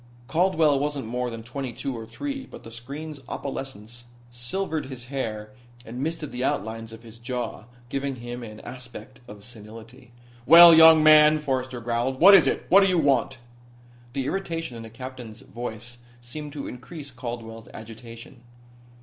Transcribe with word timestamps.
Caldwell 0.27 0.79
wasn't 0.79 1.05
more 1.05 1.29
than 1.29 1.43
twenty 1.43 1.71
two 1.71 1.95
or 1.95 2.07
three, 2.07 2.47
but 2.47 2.63
the 2.63 2.71
screen's 2.71 3.19
opalescence 3.29 4.05
silvered 4.31 4.87
his 4.87 5.03
hair 5.13 5.51
and 5.85 6.01
misted 6.01 6.31
the 6.31 6.43
outlines 6.43 6.91
of 6.91 7.03
his 7.03 7.19
jaw, 7.19 7.65
giving 7.87 8.15
him 8.15 8.41
an 8.41 8.61
aspect 8.61 9.19
of 9.27 9.43
senility. 9.43 10.11
"Well, 10.47 10.73
young 10.73 11.03
man," 11.03 11.37
Forrester 11.37 11.81
growled. 11.81 12.19
"What 12.19 12.33
is 12.33 12.47
it? 12.47 12.65
What 12.69 12.79
do 12.81 12.87
you 12.87 12.97
want?" 12.97 13.37
The 14.13 14.25
irritation 14.25 14.75
in 14.75 14.81
the 14.81 14.89
captain's 14.89 15.41
voice 15.41 15.99
seemed 16.19 16.51
to 16.53 16.65
increase 16.67 17.11
Caldwell's 17.11 17.67
agitation. 17.71 18.41